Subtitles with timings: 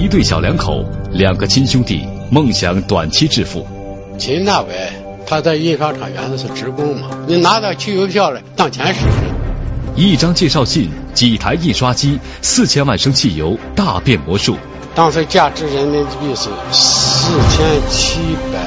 [0.00, 0.82] 一对小两口，
[1.12, 3.66] 两个亲兄弟，梦想短期致富。
[4.16, 4.90] 秦大伟，
[5.26, 9.00] 他在印刷厂原来是职工嘛，你拿到汽油票来，当钱使。
[9.94, 14.56] 一张介绍信，几台印刷机，四千万升汽油，大变魔术。
[14.94, 18.20] 当时价值人民币是四千七
[18.50, 18.58] 百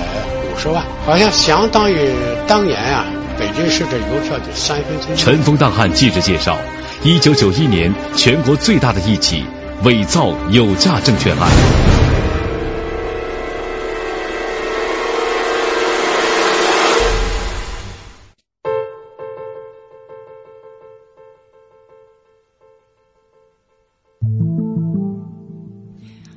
[0.54, 2.12] 五十万，好像相当于
[2.48, 3.08] 当年啊，
[3.40, 5.16] 北京市的邮票的三分之一。
[5.16, 6.59] 尘封档案记者介绍，
[7.04, 9.44] 一九九一年全国最大的一起
[9.86, 11.50] 伪造有价证券案。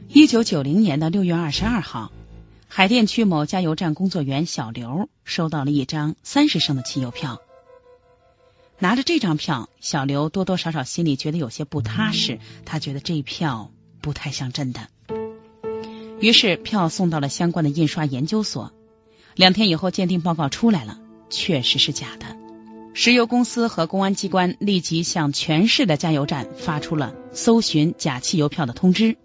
[0.08, 2.10] 一九九零年的六月二十二号，
[2.66, 7.40] 海淀区某加油站工作员小刘收到了一张三十升的汽油票。
[8.78, 14.88] 拿着这张票，小刘多多少少心里觉得有些不踏实，他觉得这一票不太像真的。
[16.20, 18.72] 于是票送到了相关的印刷研究所。
[19.34, 20.98] 两天以后，鉴定报告出来了，
[21.30, 22.36] 确实是假的。
[22.94, 29.18] 石油公司和公安机关立即向全市的加油站发出了搜寻假汽油票的通知。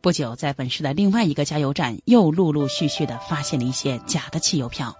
[0.00, 4.96] 不久，在本市的另外一个加油站，又陆陆续续的发现了一些假的汽油票。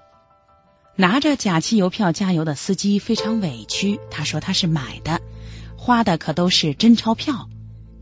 [0.98, 5.20] 拿着假汽油票加油的司机非常委屈，他说他是买的，
[5.76, 7.50] 花的可都是真钞票。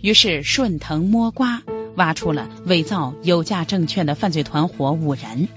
[0.01, 1.63] 于是顺藤摸瓜，
[1.97, 5.49] 挖出了伪造有价证券的犯罪团伙五人。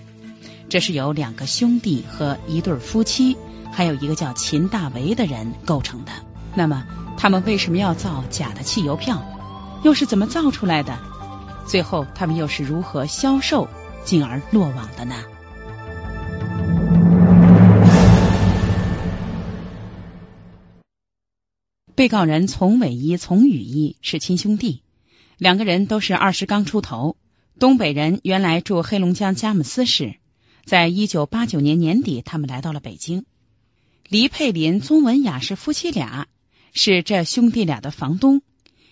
[0.68, 3.38] 这是由两个兄弟和一对夫妻，
[3.72, 6.12] 还有一个叫秦大为的人构成的。
[6.56, 6.86] 那么，
[7.18, 9.24] 他们为什么要造假的汽油票？
[9.84, 10.98] 又是怎么造出来的？
[11.68, 13.68] 最后，他们又是如何销售，
[14.06, 15.16] 进而落网的呢？
[21.98, 24.84] 被告人丛伟一、丛宇一是亲兄弟，
[25.40, 27.18] 两个人都是二十刚出头，
[27.58, 30.14] 东北人，原来住黑龙江佳木斯市。
[30.64, 33.26] 在一九八九年年底，他们来到了北京。
[34.08, 36.28] 黎佩林、宗文雅是夫妻俩，
[36.72, 38.44] 是这兄弟俩的房东，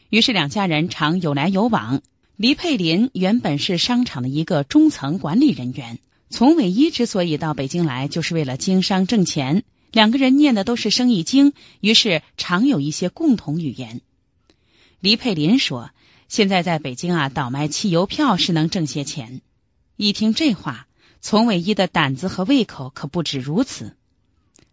[0.09, 2.01] 于是两家人常有来有往。
[2.35, 5.99] 黎佩林原本是商场的一个中层管理人员，
[6.31, 9.63] 丛伟一之所以到北京来，就是为了经商挣钱。
[9.95, 14.01] 两个人念的都是生意经，于是常有一些共同语言。
[14.99, 15.91] 黎佩林说
[16.27, 19.39] ：“现在在北京啊，倒卖汽油票是能挣些钱。”
[19.95, 20.87] 一听这话，
[21.21, 23.95] 丛伟一的胆子和胃口可不止如此。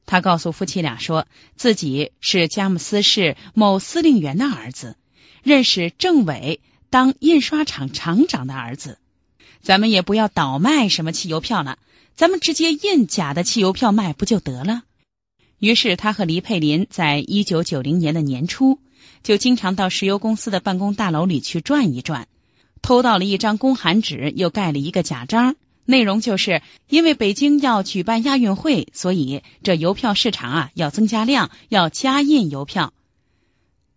[0.07, 4.97] 他告诉夫妻俩说自己是佳木斯市某司令员的儿子，
[5.45, 6.59] 认识政委
[6.91, 8.99] 当印刷厂厂长的儿子。
[9.61, 11.79] 咱们也不要倒卖什么汽油票了，
[12.17, 14.83] 咱们直接印假的汽油票卖不就得了？
[15.63, 18.81] 于是，他和黎佩林在一九九零年的年初，
[19.23, 22.27] 就经常到石油公司的办公大楼里去转一转，
[22.83, 32.93] 偷到了一张公函纸，又盖了一个假章，内容就是因为北京要举办亚运会，所以这邮票市场啊要增加量，要加印邮票。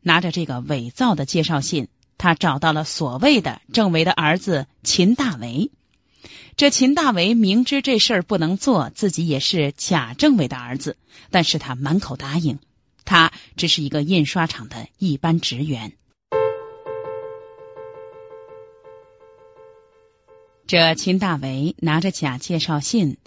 [0.01, 1.87] 拿着这个伪造的介绍信，
[2.19, 5.71] 他找到了所谓的政委的儿子秦大为。
[6.57, 10.95] 这秦大为明知这事儿不能做，自己也是贾政委的儿子，
[11.29, 12.59] 但是他满口答应。
[13.03, 15.91] 他只是一个印刷厂的一般职员。
[20.65, 23.17] 这秦大为拿着假介绍信，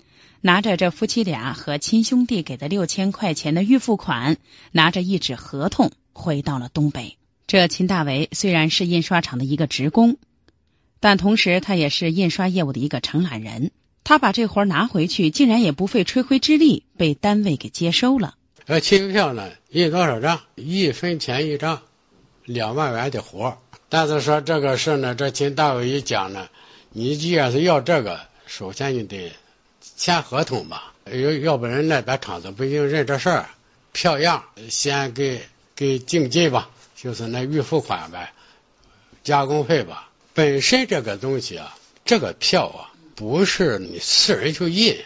[0.41, 4.38] 拿着这夫妻俩和亲兄弟给的六千块钱的预付款，
[4.72, 7.19] 拿着一纸合同，回到了东北。
[7.47, 10.17] 这秦大为虽然是印刷厂的一个职工。
[11.00, 13.71] 但同时，他也是印刷业务的一个承揽人。
[14.05, 18.37] 他把这活拿回去，竟然也不费吹灰之力，被单位给接收了。
[18.67, 20.41] 呃，汽油票呢，印多少张？
[20.55, 21.83] 一分钱一张，
[22.45, 23.59] 两万元的活。
[23.91, 26.49] 但是说这个事呢，这秦大伟一讲呢，
[26.91, 29.33] 你既然是要这个，首先你得
[29.97, 33.49] 签合同吧，要要不然那边厂子不一定认这事儿。
[33.93, 35.43] 票样先给
[35.75, 38.33] 给定金吧，就是那预付款呗，
[39.23, 40.07] 加工费吧。
[40.38, 44.96] 本身这个东西啊，这个票啊，不是你私人去印，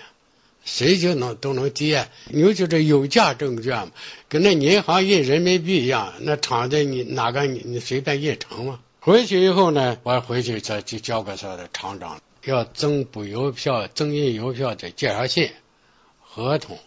[0.62, 2.06] 谁就能都能接。
[2.28, 3.90] 尤其这有价证券
[4.28, 8.80] 跟那银行印人民币一样，那厂子你哪个你你随便印成吗？
[9.00, 15.50] 回去以后呢，我回去再就交给他的厂长，要增补邮票、增印邮票的介绍信、
[16.20, 16.78] 合同，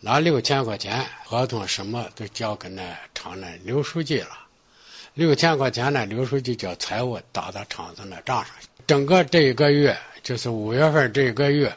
[0.00, 4.28] 拿六千块钱，合同什么都交给那厂的刘书记了。
[5.14, 8.52] 六千块钱呢，刘书记叫财务打到厂子那账上。
[8.84, 11.76] 整个这一个月，就是五月份这一个月，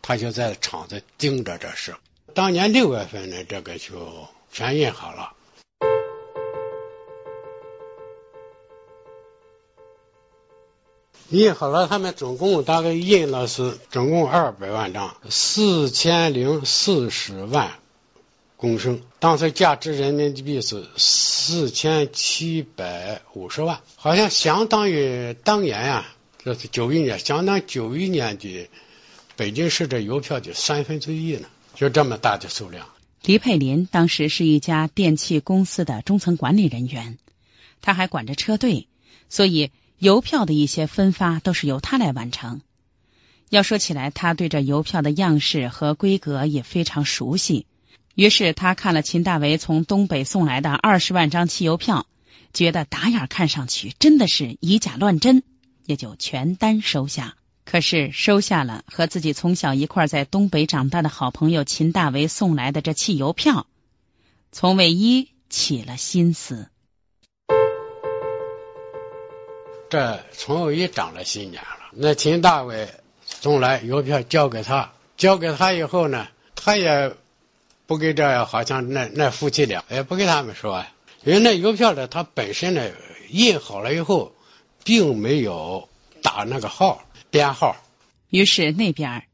[0.00, 1.96] 他就在厂子盯着这事。
[2.32, 5.32] 当年六月份呢，这个就全印好了。
[11.30, 17.79] 印好了，他们总共大概印了是总共二百万张，四千零四十万
[18.60, 19.00] 公升。
[19.18, 26.06] 当时价值人民币是四千七百五十万，好像相当于当年呀，
[26.44, 28.68] 这是九一年，相当九一年的
[29.36, 32.86] 北京市的邮票的三分之一呢，就这么大的数量。
[33.24, 37.18] 黎佩林当时是一家电器公司的中层管理人员，
[37.80, 38.86] 他还管着车队，
[39.28, 39.70] 所以。
[40.00, 42.62] 邮票的一些分发都是由他来完成。
[43.50, 47.66] 要说起来，他对这邮票的样式和规格也非常熟悉。
[48.20, 52.06] 于是他看了秦大为从东北送来的二十万张汽油票，
[52.52, 55.42] 觉得打眼看上去真的是以假乱真，
[55.86, 57.36] 也就全单收下。
[57.64, 63.66] 可是收下了和自己从小一块在东北长大的好朋友秦大为送来的这汽油票，
[64.52, 66.68] 从卫一起了心思。
[69.88, 71.88] 这从卫一长了心眼了。
[71.94, 72.90] 那秦大为
[73.24, 77.16] 送来邮票交给他，交给他以后呢，他也
[77.90, 80.86] 不给这好像那那夫妻俩也不给他们说，
[81.24, 82.88] 因为那邮票呢，它本身呢
[83.30, 84.32] 印好了以后，
[84.84, 85.88] 并没有
[86.22, 87.74] 打那个号编号。
[88.28, 89.24] 于是那边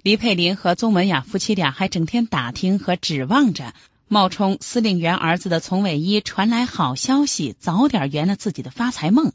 [0.00, 3.74] 李佩林和宗文雅夫妻俩还整天打听和指望着
[4.08, 9.34] 冒充司令员儿子的丛伟一传来好消息，早点圆了自己的发财梦。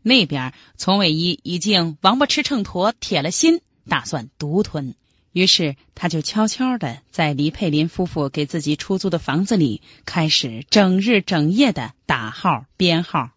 [0.00, 3.60] 那边，丛伟一已经王八吃秤砣，铁了心
[3.90, 4.94] 打算独吞。
[5.32, 13.30] 于是，他就悄悄的在黎佩林夫妇给自己出租的房子里，开始整日整夜的打号编号。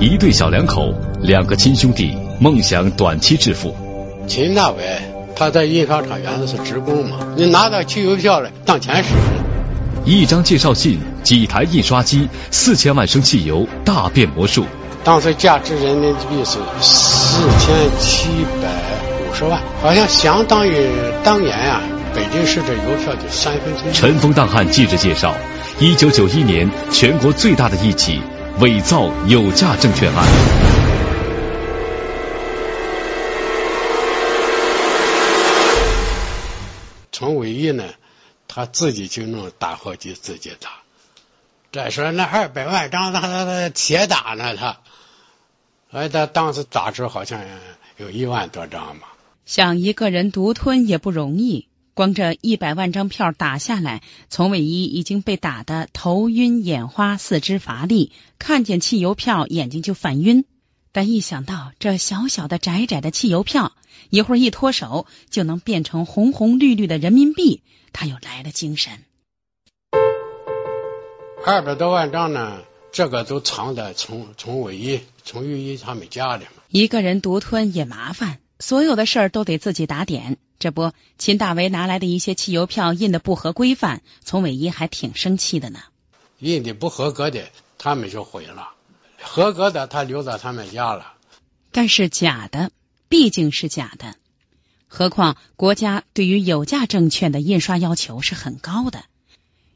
[0.00, 3.74] 一对小两口，两个亲兄弟，梦想短期致富。
[4.28, 5.02] 秦大伟
[5.34, 9.10] 他在印刷厂原来是职工嘛，你拿到汽油票了当钱使。
[10.04, 14.66] 一张介绍信，几台印刷机，四千万升汽油，大变魔术。
[15.04, 18.30] 当时价值人民币是四千七
[18.62, 18.70] 百
[19.20, 20.88] 五十万，好像相当于
[21.22, 21.82] 当年啊
[22.14, 23.92] 北京市的邮票的三分之一。
[23.92, 25.34] 尘封档案记者介绍，
[25.78, 28.18] 一九九一年全国最大的一起
[28.60, 30.24] 伪造有价证券案。
[37.12, 37.84] 从伪一呢？
[38.48, 40.70] 他自己就弄打火机自己打，
[41.74, 44.78] 再说那二百万张，他他他铁打呢他，
[45.90, 47.44] 哎，他当时打出好像
[47.96, 49.08] 有一万多张嘛。
[49.44, 60.44] 想一个人独吞也不容易，光这一百万张票打下来，丛伟一已经被打得头晕眼花、四肢乏力，看见汽油票眼睛就犯晕。
[60.92, 63.72] 但一想到这小小的窄窄的汽油票，
[64.10, 67.62] 一会儿一脱手就能变成红红绿绿的人民币。
[67.92, 68.92] 他又来了精神。
[71.46, 80.38] 二百多万张呢，这个都藏在丛丛伟一、丛玉一他们家里一个人独吞也麻烦，所有的事儿都得自己打点。
[80.58, 85.80] 这不，秦大为拿来的一些汽油票印的不合规范，丛伟一还挺生气的呢。
[86.38, 88.72] 印的不合格的，他们就毁了；
[89.20, 91.12] 合格的，他留在他们家了。
[91.72, 92.70] 但是假的，
[93.10, 94.14] 毕竟是假的。
[94.88, 99.04] 何况国家对于有价证券的印刷要求是很高的，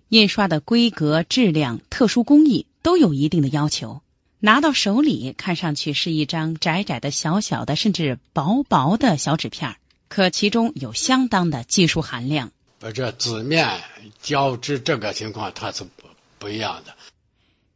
[0.09, 4.01] 印刷的规格、质量、特殊工艺都有一定的要求。
[4.41, 9.77] 拿到手里看上去是一张窄窄的、小小的，甚至薄薄的小纸片，
[10.09, 12.53] 可其中有相当的技术含量。
[12.81, 13.83] 而这纸面
[14.23, 16.05] 交织这个情况它是不
[16.39, 16.95] 不一样的。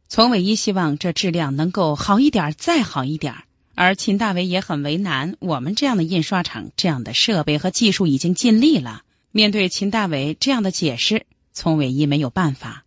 [0.07, 3.35] 丛伟一希望这质量能够好一点，再好一点。
[3.75, 9.03] 而秦大为也很为难，我们这样的印刷厂、这样的设备和技术已经尽力了。
[9.31, 12.83] 面对秦大为这样的解释，丛伟一没有办法，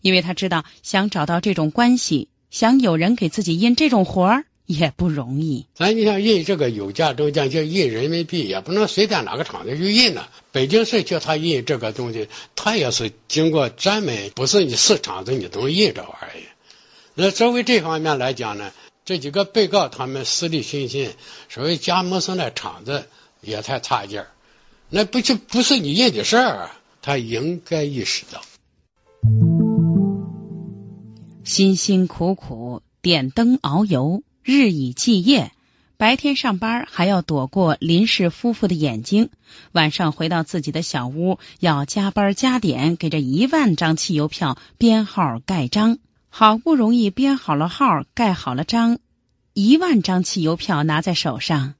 [0.00, 5.66] 因为他知道想找到这种关系，想有人给自己印这种活儿也不容易。
[5.74, 10.26] 咱你像印这个有价证券，就印人民币，也不能随便哪个厂子就印呢。
[10.52, 16.50] 北京市叫他印这个东西，他也是经过专门，不是你市厂子你都能印这玩意儿。
[17.14, 18.72] 那作为这方面来讲呢？
[19.04, 21.14] 这几个被告他们私利熏心，
[21.48, 23.08] 所谓加盟商的厂子
[23.40, 24.30] 也太差劲儿，
[24.88, 26.79] 那不就不是你印的事儿啊？
[27.02, 28.42] 他应该意识到。
[31.44, 35.52] 辛辛苦苦点灯熬油，日以继夜，
[35.96, 39.30] 白天上班还要躲过林氏夫妇的眼睛，
[39.72, 45.98] 晚上回到自己的小屋要加班加点给这一万张汽油票编号盖章。
[46.32, 49.00] 好不容易编好了号，盖好了章，
[49.52, 51.74] 一万张汽油票拿在手上。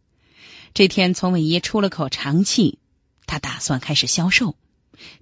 [0.75, 2.79] 这天，丛伟一出了口长气，
[3.27, 4.57] 他打算开始销售，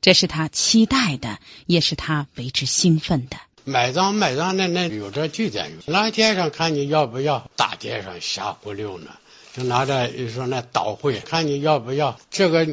[0.01, 3.37] 这是他期待的，也是他为之兴奋的。
[3.65, 9.11] 买账买账，那那有这据点，大街上看你要不要，大街上瞎胡溜呢，
[9.55, 12.67] 就拿着说那倒会，看你要不要，这个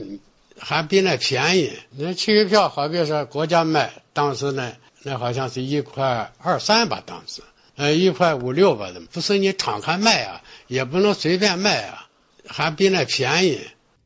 [0.57, 1.71] 还比那便宜。
[1.97, 4.73] 那汽邮票好比说国家卖，当时呢。
[5.07, 7.43] 那好像是一块二三吧，当时，
[7.75, 12.07] 呃，一块五六吧，的，不是你敞开卖啊，也不能随便卖啊，
[12.47, 13.61] 还比那便宜，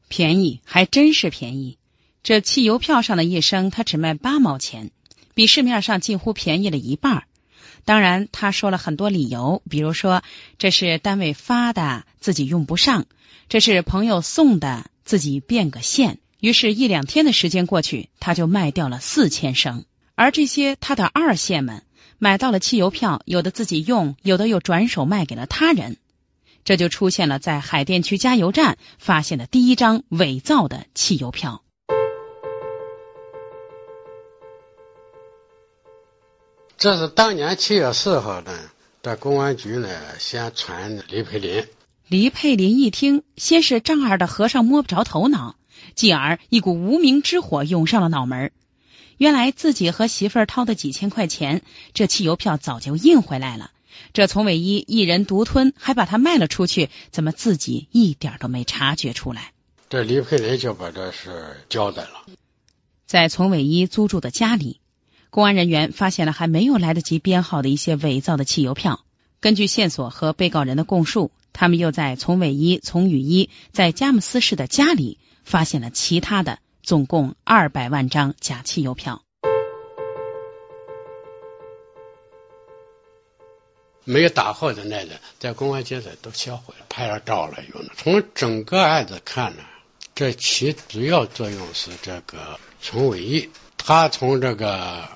[0.10, 1.78] 便宜还真是便宜。
[2.22, 4.92] 这汽油票上的一升，他只卖八毛钱，
[5.34, 7.24] 比市面上近乎便宜了一半。
[7.86, 10.22] 当然，他说了很多理由，比如说
[10.58, 13.04] 这是单位发的，自己用不上；
[13.48, 16.20] 这是朋友送的，自己变个现。
[16.40, 19.86] 于是，一两天的时间过去，他就卖掉了四千升。
[20.16, 21.84] 而这些他的二线们
[22.18, 25.98] 买到了汽油票，有的自己用，有的又转手卖给了他人，
[26.66, 31.64] 这就出现了在海淀区加油站发现的第一张伪造的汽油票。
[36.80, 38.58] 这是当年七月四号呢，
[39.04, 41.68] 在公安局呢先传李佩林。
[42.08, 45.58] 李佩林一听，先是丈二的和尚摸不着头脑，
[45.94, 48.54] 继而一股无名之火涌上了脑门。
[49.18, 53.72] 原来自己和媳妇儿掏的几千块钱，这汽油票早就印回来了。
[54.14, 59.52] 这丛伟一一人独吞，还把它卖了出去，怎么自己一点都没察觉出来？
[59.90, 62.24] 这李佩林就把这事交代了。
[63.06, 64.80] 在丛伟一租住的家里，
[65.30, 69.06] 公安人员发现了还没有来得及编号的一些伪造的汽油票。
[69.40, 76.60] 根据线索和被告人的供述，他们又在丛伟一、丛雨一在佳木斯市的家里发现了其他的。
[76.82, 79.22] 总共二百万张假汽油票，
[84.06, 87.58] 没有打号的那个，在公安局都销毁了，拍了照了。
[87.72, 87.90] 有呢。
[87.96, 89.64] 从整个案子看呢，
[90.16, 95.08] 这起主要作用是这个丛伟一，他从这个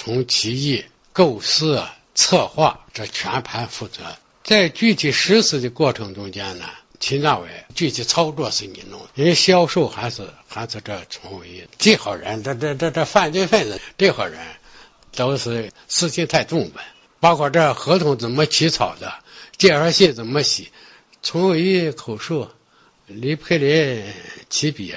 [0.00, 6.66] 从起义、构思、策划这全盘负责，在具体实施的过程中间呢。
[7.00, 14.40] 秦大伟具体操作是你弄，人销售还是还是这丛伟这号人，这这这这犯罪分子这号人
[15.16, 16.80] 都是事情太重呗，
[17.18, 19.12] 包括这合同怎么起草的，
[19.56, 20.68] 介绍信怎么写，
[21.22, 22.48] 丛伟口述，
[23.06, 24.04] 李佩林
[24.48, 24.94] 起笔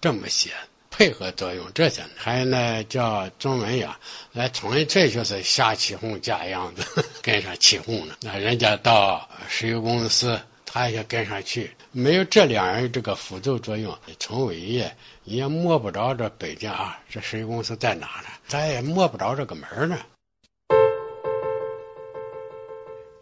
[0.00, 0.50] 这么写，
[0.96, 3.98] 配合作用这些，还有呢叫钟文雅
[4.32, 10.40] 来从这就是瞎起哄假样子 跟上起哄了，那人家到石油公司。
[10.68, 18.28] 他也跟上去，没有这两人这个辅助作用，从伟业也摸不着这北京啊，这石油公司在哪呢？
[18.46, 19.98] 咱也摸不着这个门呢。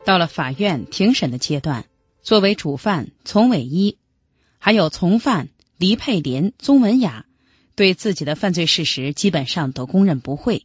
[0.04, 1.84] 到了法院庭审的阶段，
[2.22, 3.98] 作为主犯丛伟一，
[4.58, 7.24] 还有从犯黎佩林、宗文雅，
[7.76, 10.64] 对自己的犯罪事实基本上都供认不讳，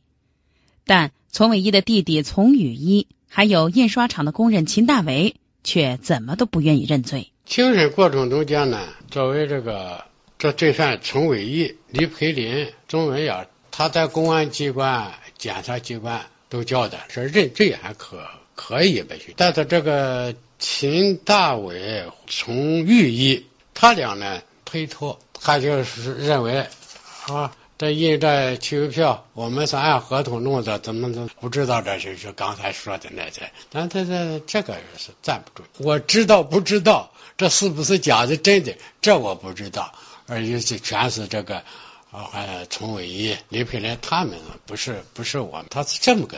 [0.85, 5.35] 但丛伟一的弟弟丛雨一，还有印刷厂的工人秦大为。
[5.61, 7.31] 却怎么都不愿意认罪。
[7.45, 10.05] 庭审过程中间呢，作为这个
[10.37, 18.25] 这罪犯丛伟一、李培林、钟文雅，他在公安机关、检察机关都交代说认罪还可
[18.55, 19.17] 可以吧？
[19.35, 26.67] 但是这个秦大伟、丛玉一，他俩呢推脱，他就是认为
[27.33, 27.55] 啊。
[27.77, 35.65] 这印这汽油票，我们是按合同弄的，怎么都不知道这是是刚才说的那些，但这这这个是站不住。
[35.77, 39.93] 我知道不知道这是不是假的真的，这我不知道，
[40.27, 41.63] 而且是全是这个
[42.11, 46.37] 啊，丛伟一、李佩林他们不是不是我们，他是这么个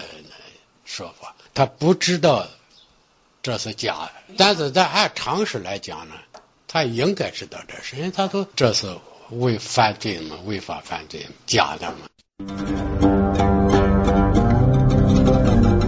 [0.85, 2.45] 说法，他不知道
[3.41, 6.13] 这是假的，但是咱按常识来讲呢，
[6.67, 8.95] 他应该知道这事，因为他说这是。
[9.31, 10.35] 违犯罪嘛？
[10.45, 11.95] 违法犯罪，假的嘛？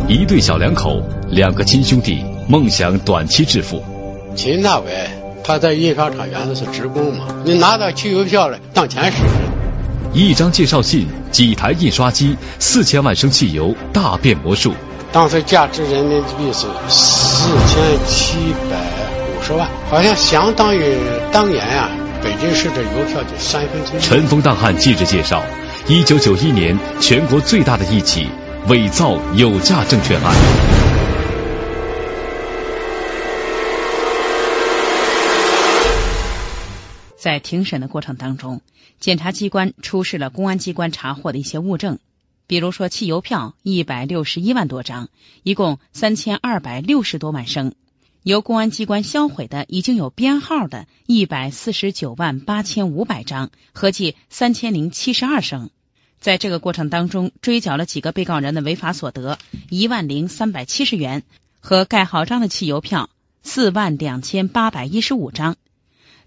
[0.08, 3.84] 一对小两口，两个亲兄弟，梦想短期致富。
[4.36, 5.10] 秦大伟
[5.44, 9.18] 他在印刷厂原来是职工嘛，你拿到汽油票来当钱使。
[10.14, 14.74] 一张介绍信，几台印刷机，四千万升汽油，大变魔术。
[15.12, 18.38] 当时价值人民币是四千七
[18.72, 18.78] 百
[19.38, 20.96] 五十万，好像相当于
[21.32, 21.90] 当年呀。
[22.24, 24.00] 北京市的邮票就三分之一。
[24.00, 25.44] 尘封档案记者介绍，
[25.88, 28.28] 一九九一年全国最大的一起
[28.70, 30.34] 伪造有价证券案。
[37.18, 38.62] 在庭审的过程当中，
[39.00, 42.00] 检察机关出示了公安机关查获的一些物证，
[42.48, 45.10] 比如说汽油票一百六十一万多张，
[45.44, 47.74] 一共三千二百六十多万升。
[48.24, 55.70] 由公安机关销毁的已经有编号的一百四十九万八千五百张，合计三千零七十二升。
[56.22, 59.38] 在这个过程当中，追缴了几个被告人的违法所得
[59.70, 61.24] 一万零三百七十元
[61.60, 63.10] 和盖好章的汽油票
[63.44, 65.58] 四万两千八百一十五张。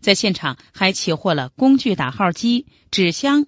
[0.02, 3.46] 在现场还起获了工具打号机、纸箱、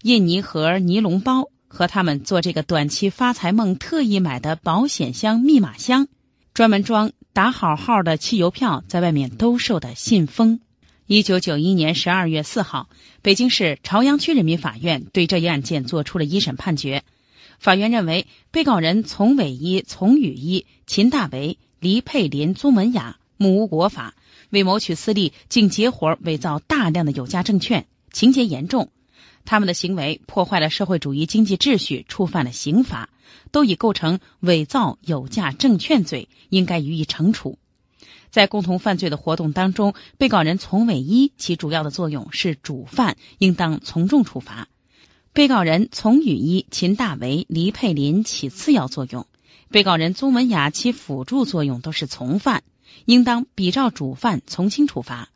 [0.00, 6.08] 印泥盒、尼龙包和他们做这个短期发财梦特意买的保险箱、密码箱，
[6.54, 7.12] 专门装。
[7.40, 10.60] 打好号的汽油票在外面兜售的信封。
[11.06, 12.90] 一九九一年十二月四号，
[13.22, 17.02] 北京市朝阳区人民法院对这一案件作出了一审判决。
[17.58, 24.14] 法院认为，被告人丛伟一、丛雨一、秦大为、黎佩林、宗文雅目无国法，
[24.50, 28.90] 为谋取私利，竟结伙伪造大量的有价证券，情节严重。
[29.46, 33.08] 他们的行为破坏了社会主义经济秩序，触犯了刑法。
[33.50, 37.58] 都已构成伪造有价证券罪，应该予以惩处。
[38.30, 44.68] 在共同犯罪的活动当中，被告人丛伟一起主要的作用是主犯，应当从重处罚；
[45.32, 49.24] 被告人丛雨一、秦大为、黎佩林起次要作用；
[49.70, 52.62] 被告人宗文雅起辅助作用都是从犯，
[53.04, 55.28] 应当比照主犯从轻处罚。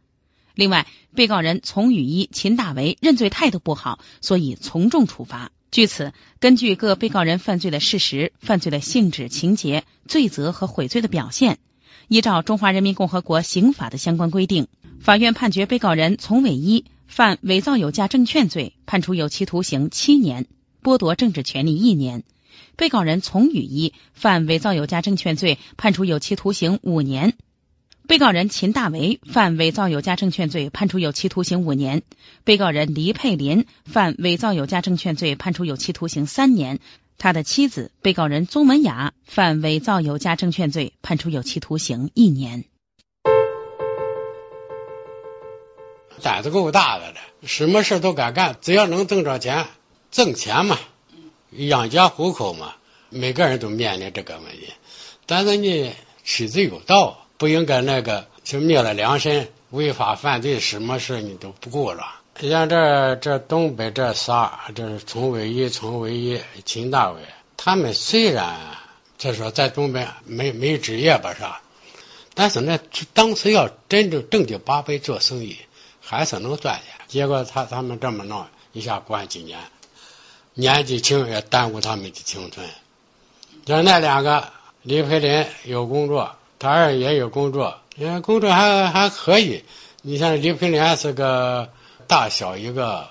[0.55, 0.87] 另外，
[1.17, 5.51] 被告人丛雨一、秦大为认罪态度不好，所以从重处罚。
[5.75, 11.59] 据此，根据各被告人犯罪的事实、犯罪的性质、情节、罪责和悔罪的表现，
[12.07, 14.69] 依照《中华人民共和国刑法》的相关规定，
[15.01, 20.47] 法院判决被告人丛伟一犯伪造有价证券罪，判处有期徒刑七年，
[20.81, 22.21] 剥夺政治权利一年；
[22.77, 27.35] 被告人丛雨一犯伪造有价证券罪，判处有期徒刑五年。
[28.07, 32.01] 被告人秦大为犯伪造有价证券罪，判处有期徒刑五年；
[32.45, 36.81] 被告人黎佩林犯伪造有价证券罪，判处有期徒刑三年。
[37.17, 42.65] 他的妻子被告人宗文雅犯伪造有价证券罪，判处有期徒刑一年。
[46.21, 49.67] 胆子够大的了，什么事都敢干，只要能挣着钱，
[50.11, 50.79] 挣钱嘛，
[51.51, 52.75] 养家糊口嘛，
[53.09, 54.75] 每个人都面临这个问题。
[55.25, 57.24] 但是呢，取之有道。
[57.45, 62.07] 不应该那个就灭了良心，违法犯罪，什么事你都不顾了。
[62.41, 67.21] 像这这东北这仨，这是丛伟一、丛伟一、秦大伟，
[67.59, 68.57] 他们虽然
[69.19, 71.61] 就说在东北没没职业吧，是吧？
[72.33, 72.79] 但是呢，
[73.13, 75.59] 当时要真正正经八百做生意，
[76.01, 76.95] 还是能赚钱。
[77.09, 79.59] 结果他他们这么弄，一下关几年，
[80.55, 82.67] 年纪轻也耽误他们的青春。
[83.67, 86.37] 就那两个，李培林有工作。
[86.59, 89.65] 他儿也有工作，嗯，工作还还可以。
[90.03, 91.71] 你像李平莲是个
[92.07, 93.09] 大小一个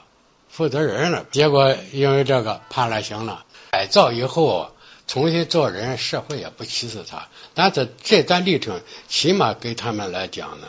[0.50, 3.46] 负责人了，结果因为这个判了刑了。
[3.72, 4.70] 改造以后
[5.08, 7.28] 重新做人，社会也不歧视他。
[7.56, 10.68] 但是这段历程，起码给他们来讲呢，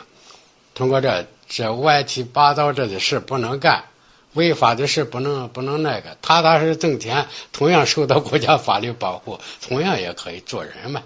[0.73, 3.85] 通过这这歪七八糟这些事不能干，
[4.33, 11.03] 违法的事不能不能那个，踏踏实实挣钱，同样受到国家法律保护，同样也可以做人嘛。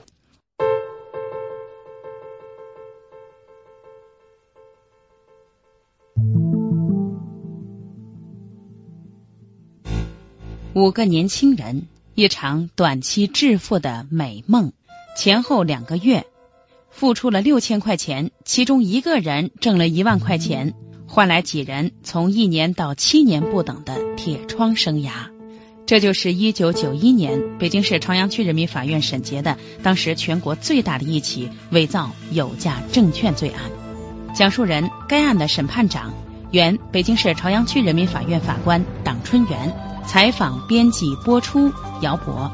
[10.79, 14.71] 五个年轻人，一场短期致富的美梦。
[15.13, 16.25] 前后两个月，
[16.89, 20.73] 付出了六千块钱，其中一个人挣了一万块钱，
[21.05, 25.11] 换来几人从一年到七年不等的铁窗生涯。
[25.85, 33.59] 这就是一九九一年北京市朝阳区人民法院审结的当时全国最大的一起伪造有价证券罪案。
[34.33, 36.13] 讲述人：该案的审判长，
[36.51, 39.88] 原北京市朝阳区人民法院法官党春元。
[40.09, 42.51] 采访、编辑、播出，姚博。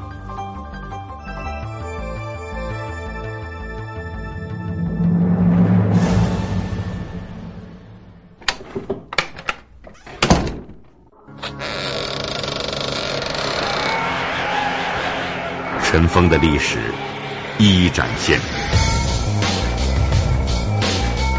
[15.81, 16.77] 尘封的历史
[17.57, 18.37] 一一展现，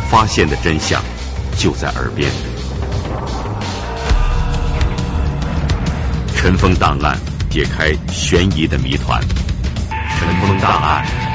[0.09, 1.03] 发现的真相
[1.59, 2.56] 就在耳边。
[6.47, 7.19] 尘封档案，
[7.51, 9.21] 解开悬疑的谜团。
[10.17, 11.26] 尘封档案。